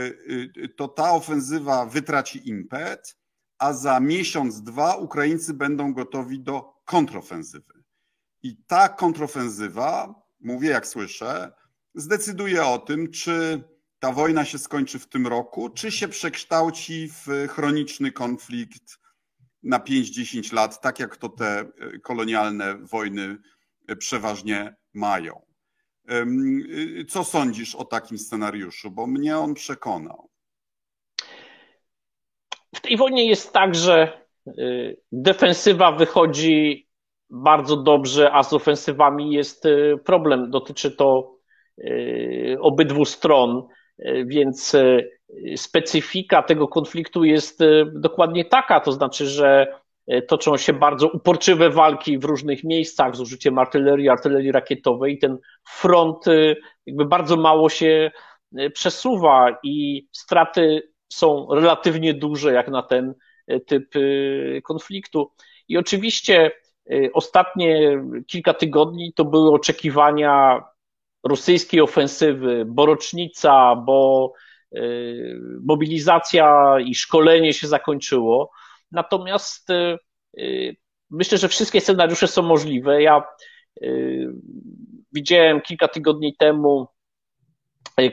[0.57, 3.17] y, to ta ofensywa wytraci impet,
[3.59, 7.74] a za miesiąc, dwa Ukraińcy będą gotowi do kontrofensywy.
[8.45, 11.53] I ta kontrofensywa, mówię jak słyszę,
[11.95, 13.63] zdecyduje o tym, czy
[13.99, 18.99] ta wojna się skończy w tym roku, czy się przekształci w chroniczny konflikt
[19.63, 23.37] na 5-10 lat, tak jak to te e, kolonialne wojny
[23.89, 25.43] e, przeważnie mają.
[26.09, 26.25] E,
[27.09, 28.91] co sądzisz o takim scenariuszu?
[28.91, 30.31] Bo mnie on przekonał.
[32.75, 34.25] W tej wojnie jest tak, że
[35.13, 36.84] defensywa wychodzi
[37.35, 39.65] bardzo dobrze, a z ofensywami jest
[40.05, 40.51] problem.
[40.51, 41.35] Dotyczy to
[42.61, 43.63] obydwu stron,
[44.27, 44.77] więc
[45.57, 47.61] specyfika tego konfliktu jest
[47.93, 49.67] dokładnie taka, to znaczy, że
[50.29, 55.39] toczą się bardzo uporczywe walki w różnych miejscach z użyciem artylerii, artylerii rakietowej i ten
[55.69, 56.25] front
[56.87, 58.11] jakby bardzo mało się
[58.75, 63.15] przesuwa i straty są relatywnie duże jak na ten
[63.67, 63.95] typ
[64.65, 65.31] konfliktu.
[65.69, 66.51] I oczywiście
[67.13, 70.65] ostatnie kilka tygodni to były oczekiwania
[71.25, 74.33] rosyjskiej ofensywy, bo rocznica, bo
[74.77, 78.51] Y, mobilizacja i szkolenie się zakończyło.
[78.93, 79.99] Natomiast y,
[80.39, 80.77] y,
[81.11, 83.03] myślę, że wszystkie scenariusze są możliwe.
[83.03, 83.25] Ja
[85.13, 86.87] widziałem kilka tygodni temu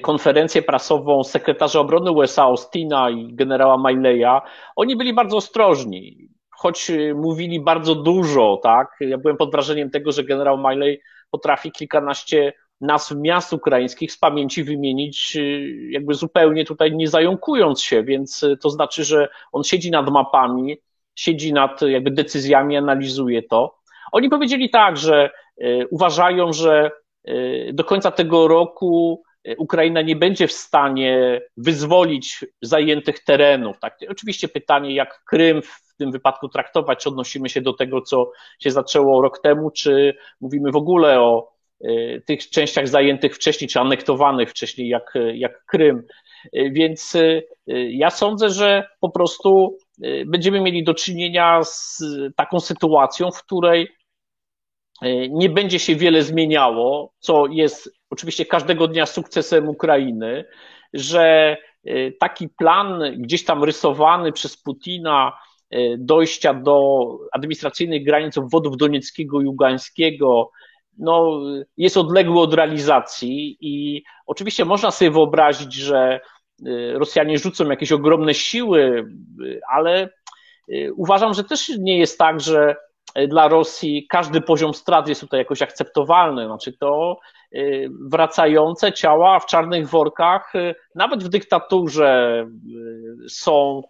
[0.01, 4.41] konferencję prasową sekretarza obrony USA Austina i generała Mileya.
[4.75, 6.29] Oni byli bardzo ostrożni,
[6.61, 8.97] choć mówili bardzo dużo, tak?
[8.99, 14.63] Ja byłem pod wrażeniem tego, że generał Miley potrafi kilkanaście nazw miast ukraińskich z pamięci
[14.63, 19.91] wymienić, y, jakby zupełnie tutaj nie zająkując się, więc y, to znaczy, że on siedzi
[19.91, 20.77] nad mapami,
[21.15, 23.75] siedzi nad jakby decyzjami, analizuje to.
[24.11, 25.29] Oni powiedzieli tak, że
[25.61, 26.91] y, uważają, że
[27.73, 29.23] do końca tego roku
[29.57, 33.79] Ukraina nie będzie w stanie wyzwolić zajętych terenów.
[33.79, 33.97] Tak?
[34.09, 35.61] Oczywiście pytanie, jak Krym
[36.03, 40.71] tym wypadku traktować, czy odnosimy się do tego, co się zaczęło rok temu, czy mówimy
[40.71, 41.51] w ogóle o
[41.85, 46.03] Y, tych częściach zajętych wcześniej, czy anektowanych wcześniej, jak, jak Krym.
[46.45, 47.43] Y, więc y,
[47.89, 49.77] ja sądzę, że po prostu
[50.25, 52.03] będziemy mieli do czynienia z
[52.35, 53.87] taką sytuacją, w której
[55.29, 60.45] nie będzie się wiele zmieniało, co jest oczywiście każdego dnia sukcesem Ukrainy,
[60.93, 61.57] że
[62.19, 65.37] taki plan gdzieś tam rysowany przez Putina
[65.97, 70.51] dojścia do administracyjnych granic obwodów donieckiego i ługańskiego,
[70.97, 71.41] no,
[71.77, 76.19] jest odległy od realizacji i oczywiście można sobie wyobrazić, że
[76.93, 79.05] Rosjanie rzucą jakieś ogromne siły,
[79.71, 80.09] ale
[80.95, 82.75] uważam, że też nie jest tak, że
[83.27, 86.45] dla Rosji każdy poziom strat jest tutaj jakoś akceptowalny.
[86.45, 87.19] Znaczy to
[88.11, 90.53] wracające ciała w czarnych workach,
[90.95, 92.45] nawet w dyktaturze,
[93.29, 93.81] są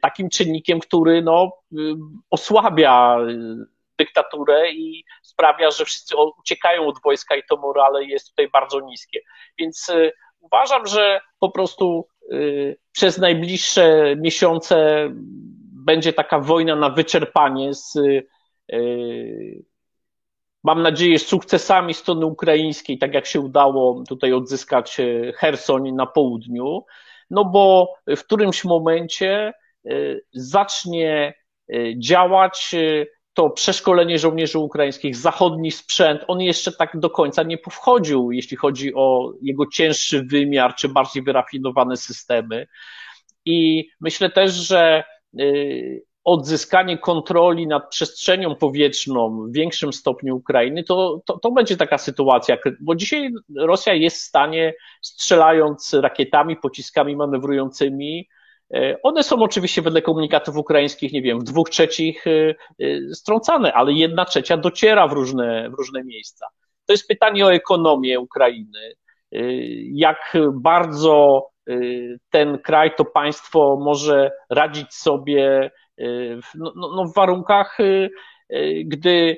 [0.00, 1.52] takim czynnikiem, który no,
[2.30, 3.18] osłabia
[3.98, 9.20] dyktaturę i sprawia, że wszyscy uciekają od wojska i to morale jest tutaj bardzo niskie.
[9.58, 15.08] Więc y, uważam, że po prostu y, przez najbliższe miesiące
[15.84, 17.96] będzie taka wojna na wyczerpanie z
[18.72, 19.64] y,
[20.64, 24.96] mam nadzieję, z sukcesami strony ukraińskiej, tak jak się udało tutaj odzyskać
[25.36, 26.84] Hersoń na południu,
[27.30, 29.52] no bo w którymś momencie
[30.32, 31.34] zacznie
[31.98, 32.74] działać
[33.34, 38.94] to przeszkolenie żołnierzy ukraińskich, zachodni sprzęt, on jeszcze tak do końca nie powchodził, jeśli chodzi
[38.94, 42.66] o jego cięższy wymiar, czy bardziej wyrafinowane systemy.
[43.44, 45.04] I myślę też, że
[45.40, 51.98] y, odzyskanie kontroli nad przestrzenią powietrzną w większym stopniu Ukrainy, to, to, to będzie taka
[51.98, 58.28] sytuacja, bo dzisiaj Rosja jest w stanie, strzelając rakietami, pociskami manewrującymi,
[59.02, 63.92] one są oczywiście wedle komunikatów ukraińskich, nie wiem, w dwóch trzecich e, e, strącane, ale
[63.92, 66.46] jedna trzecia dociera w różne, w różne miejsca.
[66.86, 68.94] To jest pytanie o ekonomię Ukrainy.
[69.92, 71.46] Jak bardzo
[72.30, 75.70] ten kraj, to państwo może radzić sobie
[76.42, 77.78] w, no, no, no w warunkach,
[78.84, 79.36] gdy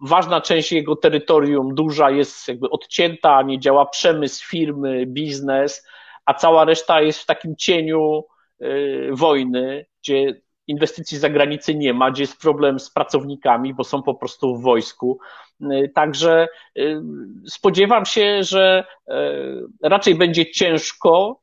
[0.00, 5.88] ważna część jego terytorium, duża, jest jakby odcięta, nie działa przemysł, firmy, biznes,
[6.24, 8.22] a cała reszta jest w takim cieniu
[9.12, 11.28] wojny, gdzie inwestycji za
[11.74, 15.18] nie ma, gdzie jest problem z pracownikami, bo są po prostu w wojsku.
[15.62, 17.00] Y, także y,
[17.46, 18.84] spodziewam się, że
[19.82, 21.40] raczej będzie ciężko,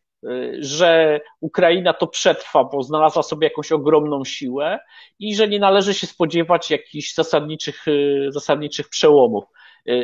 [0.59, 4.79] że Ukraina to przetrwa, bo znalazła sobie jakąś ogromną siłę
[5.19, 7.85] i że nie należy się spodziewać jakichś zasadniczych,
[8.29, 9.43] zasadniczych przełomów.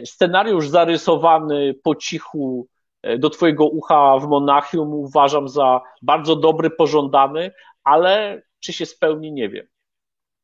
[0.05, 2.78] Scenariusz zarysowany po cichu E,
[3.19, 7.51] do Twojego ucha w Monachium uważam za bardzo dobry, pożądany,
[7.83, 9.67] ale czy się spełni, nie wiem.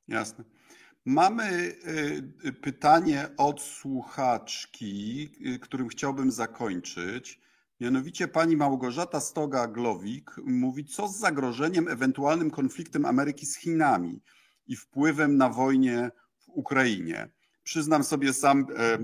[0.08, 0.44] Jasne.
[1.06, 1.44] Mamy
[2.44, 7.41] e, pytanie od słuchaczki, e, którym chciałbym zakończyć.
[7.80, 14.22] Mianowicie pani Małgorzata Stoga-Glowik mówi, co z zagrożeniem ewentualnym konfliktem Ameryki z Chinami
[14.68, 17.30] i wpływem na wojnę w Ukrainie
[17.65, 18.97] przyznam sobie sam e,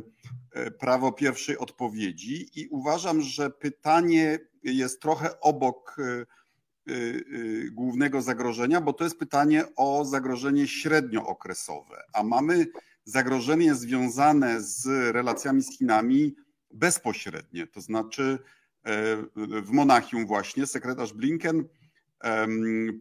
[0.52, 6.26] e, prawo pierwszej odpowiedzi i uważam, że pytanie jest trochę obok e,
[7.72, 12.68] głównego zagrożenia, bo to jest pytanie o zagrożenie średniookresowe, a mamy
[13.04, 16.36] zagrożenie związane z relacjami z Chinami
[16.72, 18.40] bezpośrednie, to znaczy
[19.64, 21.66] w Monachium właśnie sekretarz Blinken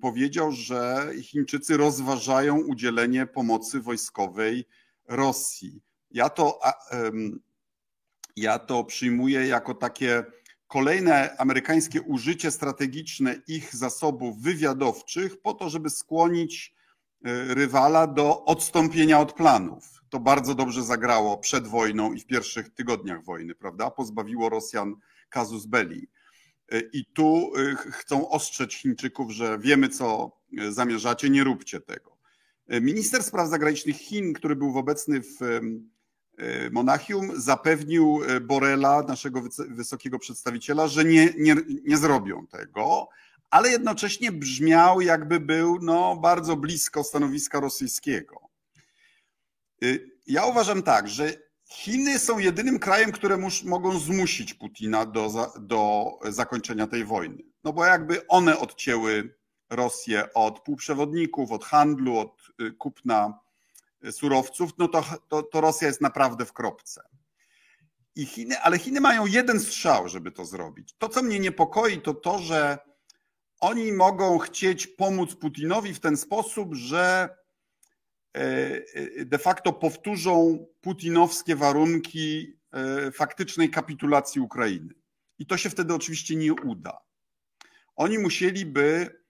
[0.00, 4.66] powiedział, że Chińczycy rozważają udzielenie pomocy wojskowej
[5.10, 5.82] Rosji.
[6.10, 6.60] Ja to,
[8.36, 10.24] ja to przyjmuję jako takie
[10.66, 16.74] kolejne amerykańskie użycie strategiczne ich zasobów wywiadowczych po to, żeby skłonić
[17.24, 20.02] e, rywala do odstąpienia od planów.
[20.08, 23.90] To bardzo dobrze zagrało przed wojną i w pierwszych tygodniach wojny, prawda?
[23.90, 24.94] Pozbawiło Rosjan
[25.28, 26.08] kazus belli.
[26.72, 30.36] E, I tu e, chcą ostrzec Chińczyków, że wiemy, co
[30.68, 32.19] zamierzacie, nie róbcie tego.
[32.70, 35.60] Minister spraw zagranicznych Chin, który był obecny w e,
[36.70, 43.08] Monachium, zapewnił e, Borela, naszego wysokiego przedstawiciela, że nie, nie, nie zrobią tego,
[43.50, 48.40] ale jednocześnie brzmiał, jakby był no, bardzo blisko stanowiska rosyjskiego.
[49.82, 49.86] E,
[50.26, 51.32] ja uważam tak, że
[51.70, 57.42] Chiny są jedynym krajem, które mus, mogą zmusić Putina do, do zakończenia tej wojny.
[57.64, 59.34] No bo jakby one odcięły
[59.70, 62.39] Rosję od półprzewodników, od handlu, od
[62.78, 63.38] kupna
[64.04, 67.02] y, surowców, no to, to, to Rosja jest naprawdę w kropce.
[68.16, 70.94] I Chiny, ale Chiny mają jeden strzał, żeby to zrobić.
[70.98, 72.78] To, co mnie niepokoi, to to, że
[73.60, 77.28] oni mogą chcieć pomóc Putinowi w ten sposób, że
[78.32, 84.94] e, de facto powtórzą putinowskie warunki e, faktycznej kapitulacji Ukrainy.
[85.38, 86.98] I to się wtedy oczywiście nie uda.
[87.96, 89.20] Oni musieliby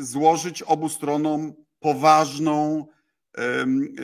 [0.00, 2.86] złożyć obu stronom poważną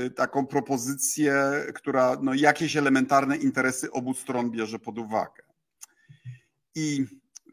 [0.06, 1.34] y, taką propozycję,
[1.74, 5.42] która no, jakieś elementarne interesy obu stron bierze pod uwagę.
[6.74, 7.06] I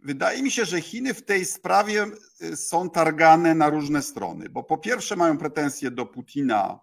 [0.04, 2.06] wydaje mi się, że Chiny w tej sprawie
[2.42, 6.80] y, są targane na różne strony, bo po pierwsze mają pretensje do Putina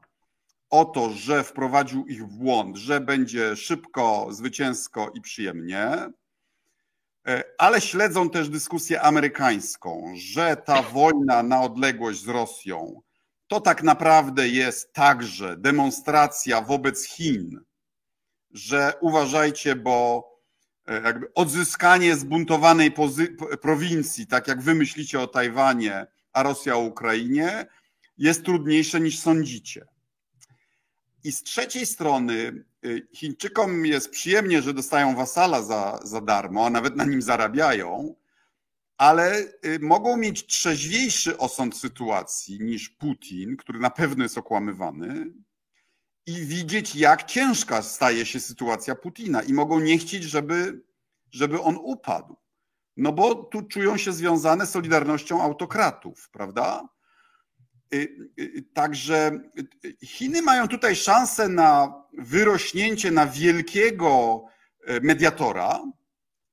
[0.70, 6.10] o to, że wprowadził ich w błąd, że będzie szybko, zwycięsko i przyjemnie.
[7.26, 13.02] e, ale śledzą też dyskusję amerykańską, że ta wojna na odległość z Rosją
[13.48, 17.60] to tak naprawdę jest także demonstracja wobec Chin,
[18.50, 20.28] że uważajcie, bo
[20.86, 22.92] e, jakby odzyskanie zbuntowanej
[23.62, 27.66] prowincji, tak jak wy myślicie o Tajwanie, a Rosja o Ukrainie,
[28.18, 29.86] jest trudniejsze niż sądzicie.
[31.24, 36.70] I z trzeciej strony y, Chińczykom jest przyjemnie, że dostają wasala za, za darmo, a
[36.70, 38.14] nawet na nim zarabiają,
[38.98, 45.26] ale y, mogą mieć trzeźwiejszy osąd sytuacji niż Putin, który na pewno jest okłamywany,
[46.26, 50.82] i widzieć, jak ciężka staje się sytuacja Putina, i mogą nie chcieć, żeby,
[51.30, 52.36] żeby on upadł.
[52.96, 56.88] No bo tu czują się związane solidarnością autokratów, prawda?
[57.94, 59.40] Y, y, także
[60.04, 64.44] Chiny mają tutaj szansę na wyrośnięcie na wielkiego
[64.86, 65.82] e, mediatora,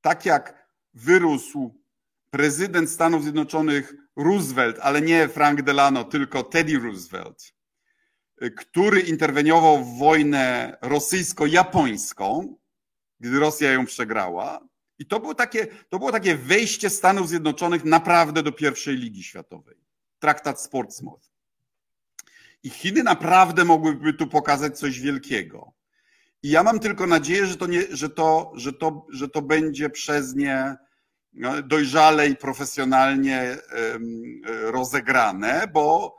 [0.01, 1.84] tak jak wyrósł
[2.35, 7.53] prezydent Stanów Zjednoczonych Roosevelt, ale nie Frank Delano, tylko Teddy Roosevelt,
[8.41, 12.55] e, który interweniował w wojnę rosyjsko-japońską,
[13.19, 14.67] gdy Rosja ją przegrała.
[14.99, 19.77] I to było takie, to było takie wejście Stanów Zjednoczonych naprawdę do pierwszej ligi światowej
[20.19, 21.31] traktat z Portsmouth.
[22.63, 25.73] I Chiny naprawdę mogłyby tu pokazać coś wielkiego.
[26.43, 29.89] I ja mam tylko nadzieję, że to, nie, że to, że to, że to będzie
[29.89, 30.77] przez nie
[31.63, 33.57] dojrzale i profesjonalnie
[34.63, 36.17] rozegrane, bo,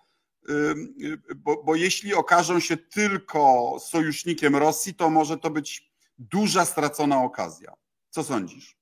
[1.36, 7.72] bo, bo jeśli okażą się tylko sojusznikiem Rosji, to może to być duża stracona okazja.
[8.10, 8.76] Co sądzisz?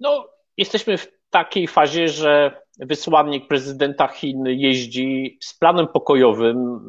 [0.00, 6.80] No, jesteśmy w takiej fazie, że wysłannik prezydenta Chin jeździ z planem pokojowym.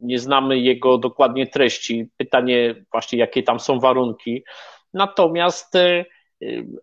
[0.00, 2.10] Nie znamy jego dokładnie treści.
[2.16, 4.44] Pytanie właśnie, jakie tam są warunki.
[4.94, 6.04] Natomiast y,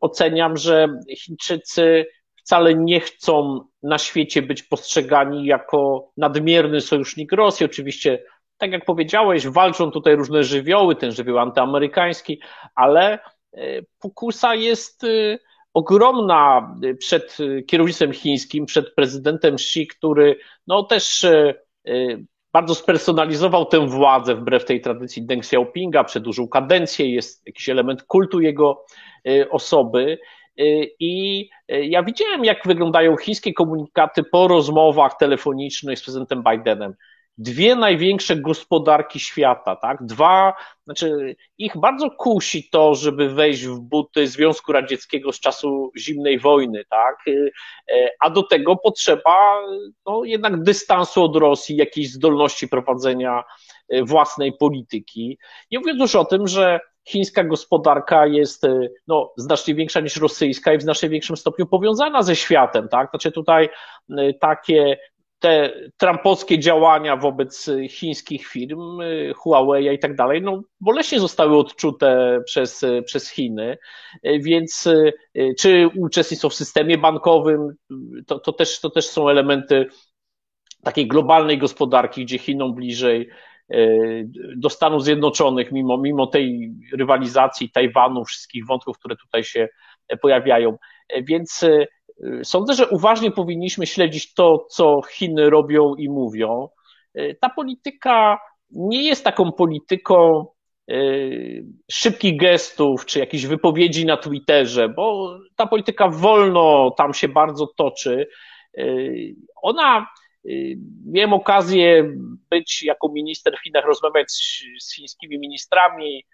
[0.01, 0.87] oceniam, że
[1.17, 2.05] Chińczycy
[2.35, 7.65] wcale nie chcą na świecie być postrzegani jako nadmierny sojusznik Rosji.
[7.65, 8.23] Oczywiście,
[8.57, 12.41] tak jak powiedziałeś, walczą tutaj różne żywioły, ten żywioł antyamerykański,
[12.75, 13.19] ale
[13.57, 15.39] y, pokusa jest y,
[15.73, 21.55] ogromna y, przed y, kierownictwem chińskim, przed prezydentem Xi, który no też y,
[22.53, 28.41] bardzo spersonalizował tę władzę wbrew tej tradycji Deng Xiaopinga, przedłużył kadencję, jest jakiś element kultu
[28.41, 28.85] jego
[29.49, 30.19] osoby.
[30.99, 36.93] I ja widziałem, jak wyglądają chińskie komunikaty po rozmowach telefonicznych z prezydentem Bidenem
[37.39, 40.05] dwie największe gospodarki świata, tak?
[40.05, 40.53] Dwa,
[40.85, 46.83] znaczy ich bardzo kusi to, żeby wejść w buty Związku Radzieckiego z czasu zimnej wojny,
[46.89, 47.15] tak?
[47.27, 49.61] E, a do tego potrzeba
[50.05, 53.43] no, jednak dystansu od Rosji, jakiejś zdolności prowadzenia
[53.89, 55.37] e, własnej polityki.
[55.71, 60.73] Nie mówiąc już o tym, że chińska gospodarka jest e, no, znacznie większa niż rosyjska
[60.73, 62.89] i w znacznie większym stopniu powiązana ze światem.
[62.89, 63.09] Tak?
[63.09, 63.69] Znaczy tutaj
[64.39, 64.97] takie
[65.39, 68.99] te trampowskie działania wobec chińskich firm,
[69.35, 73.77] Huawei i tak dalej, no boleśnie zostały odczute przez, przez Chiny,
[74.23, 74.89] więc
[75.59, 77.75] czy uczestnictwo w systemie bankowym,
[78.27, 79.85] to, to, też, to też są elementy
[80.83, 83.29] takiej globalnej gospodarki, gdzie Chinom bliżej
[84.55, 89.67] do Stanów Zjednoczonych, mimo, mimo tej rywalizacji Tajwanu, wszystkich wątków, które tutaj się
[90.21, 90.77] pojawiają.
[91.23, 91.65] Więc
[92.43, 96.69] Sądzę, że uważnie powinniśmy śledzić to, co Chiny robią i mówią.
[97.39, 98.39] Ta polityka
[98.71, 100.45] nie jest taką polityką
[100.89, 100.95] e,
[101.91, 108.27] szybkich gestów czy jakichś wypowiedzi na Twitterze, bo ta polityka wolno tam się bardzo toczy.
[109.61, 110.07] Ona,
[111.05, 112.13] miałem okazję
[112.49, 114.31] być jako minister w Chinach, rozmawiać
[114.79, 116.25] z chińskimi ministrami,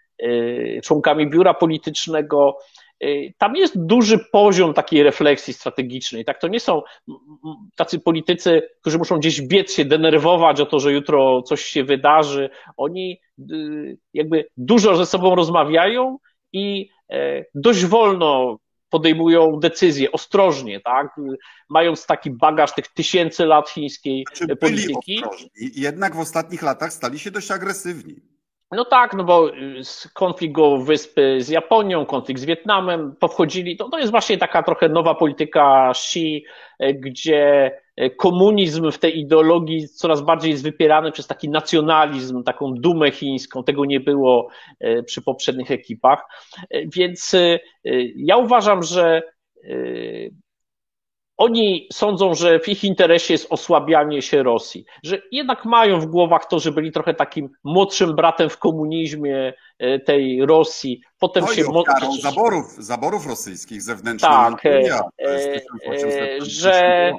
[0.83, 2.57] członkami biura politycznego.
[3.03, 6.25] Y, tam jest duży poziom takiej refleksji strategicznej.
[6.25, 6.81] Tak, to nie są
[7.77, 12.49] tacy politycy, którzy muszą gdzieś biec się, denerwować o to, że jutro coś się wydarzy.
[12.77, 13.19] Oni
[13.51, 16.17] y, jakby dużo ze sobą rozmawiają
[16.53, 21.07] i e, dość wolno podejmują decyzje, ostrożnie, tak?
[21.69, 25.23] Mając taki bagaż tych tysięcy lat chińskiej znaczy, polityki.
[25.75, 28.34] Jednak w ostatnich latach stali się dość agresywni.
[28.72, 29.82] No tak, no bo y,
[30.13, 35.16] konflikt wyspy z Japonią, konflikt z Wietnamem powchodzili, to, to jest właśnie taka trochę nowa
[35.16, 36.45] polityka Xi,
[36.84, 42.74] y, gdzie y, komunizm w tej ideologii coraz bardziej jest wypierany przez taki nacjonalizm, taką
[42.74, 43.63] dumę chińską.
[43.63, 44.47] Tego nie było
[45.05, 46.26] przy poprzednich ekipach.
[46.95, 47.36] Więc
[48.16, 49.22] ja uważam, że
[51.38, 56.45] oni sądzą, że w ich interesie jest osłabianie się Rosji, że jednak mają w głowach
[56.45, 61.01] to, że byli trochę takim młodszym bratem w komunizmie e, tej Rosji.
[61.19, 64.31] Potem no się ofiarą zaborów, zaborów rosyjskich zewnętrznych.
[64.31, 67.13] Tak, e, e, że,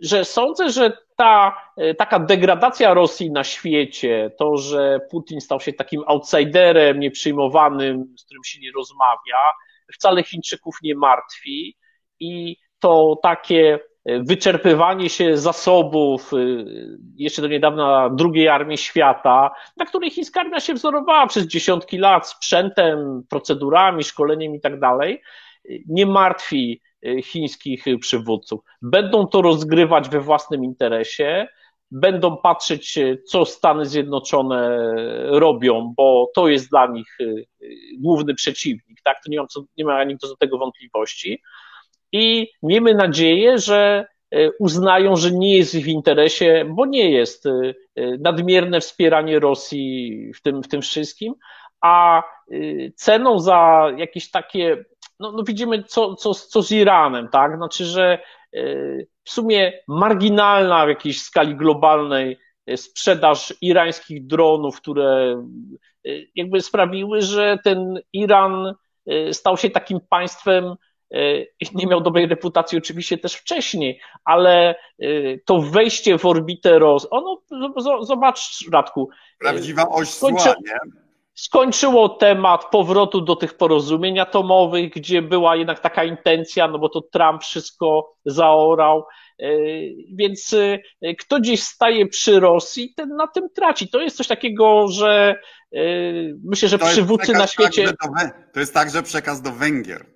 [0.00, 1.56] że sądzę, że ta
[1.98, 8.44] taka degradacja Rosji na świecie, to, że Putin stał się takim outsiderem, nieprzyjmowanym, z którym
[8.44, 9.52] się nie rozmawia,
[9.94, 11.76] wcale Chińczyków nie martwi
[12.22, 16.36] i to takie e, wyczerpywanie się zasobów, e,
[17.16, 22.28] jeszcze do niedawna drugiej armii świata, na której chińska armia się wzorowała przez dziesiątki lat
[22.28, 25.22] sprzętem, procedurami, szkoleniem i tak dalej,
[25.88, 28.60] nie martwi e, chińskich przywódców.
[28.82, 31.48] Będą to rozgrywać we własnym interesie,
[31.90, 34.92] będą patrzeć, co Stany Zjednoczone
[35.28, 37.18] robią, bo to jest dla nich
[37.98, 39.16] główny przeciwnik, tak?
[39.24, 39.46] To nie, mam
[39.76, 41.42] nie ma nikt do tego wątpliwości
[42.12, 47.50] i miejmy nadzieję, że e, uznają, że nie jest w interesie, bo nie jest e,
[47.96, 51.34] e, nadmierne wspieranie Rosji w tym, w tym wszystkim,
[51.80, 52.22] a
[52.96, 54.84] ceną za jakieś takie,
[55.20, 57.56] no, no widzimy co, co, co z Iranem, tak?
[57.56, 58.18] Znaczy, że
[59.24, 62.38] w sumie marginalna w jakiejś skali globalnej
[62.76, 65.42] sprzedaż irańskich dronów, które
[66.34, 68.74] jakby sprawiły, że ten Iran
[69.32, 70.74] stał się takim państwem,
[71.74, 75.04] nie miał dobrej reputacji oczywiście też wcześniej, ale e,
[75.46, 77.42] to wejście w orbitę Ros, ono,
[78.02, 78.40] zobacz
[78.72, 79.08] Radku.
[79.12, 80.92] E, Prawdziwa oś skończy, zła, nie?
[81.34, 87.00] Skończyło temat powrotu do tych porozumień atomowych, gdzie była jednak taka intencja, no bo to
[87.00, 89.04] Trump wszystko zaorał,
[90.14, 90.54] więc
[91.18, 93.88] kto gdzieś staje przy Rosji, ten na tym traci.
[93.88, 95.34] To jest coś takiego, że
[96.44, 97.84] myślę, że przywódcy na świecie.
[97.84, 100.06] do, to jest także przekaz do Węgier.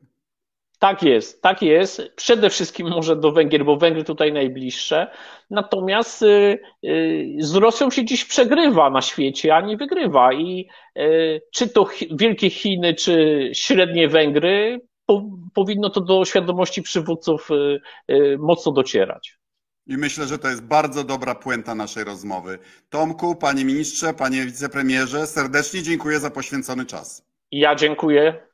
[0.78, 2.02] Tak jest, tak jest.
[2.16, 5.10] Przede wszystkim może do Węgier, bo Węgry tutaj najbliższe.
[5.50, 10.32] Natomiast y, y, z Rosją się dziś przegrywa na świecie, a nie wygrywa.
[10.32, 10.68] I
[10.98, 14.80] y, czy to wielkie Chiny, czy średnie Węgry,
[15.54, 17.48] powinno to do świadomości przywódców
[18.38, 19.38] mocno docierać.
[19.86, 22.58] I myślę, że to jest bardzo dobra puenta naszej rozmowy.
[22.88, 27.26] Tomku, panie ministrze, panie wicepremierze, serdecznie dziękuję za poświęcony czas.
[27.50, 28.46] Ja dziękuję.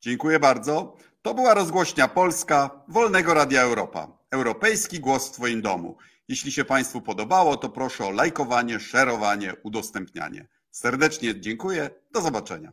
[0.00, 0.96] Dziękuję bardzo.
[1.26, 4.08] To była rozgłośnia Polska Wolnego Radia Europa.
[4.30, 5.96] Europejski głos w Twoim domu.
[6.28, 10.48] Jeśli się Państwu podobało, to proszę o lajkowanie, szerowanie, udostępnianie.
[10.70, 11.90] Serdecznie dziękuję.
[12.12, 12.72] Do zobaczenia.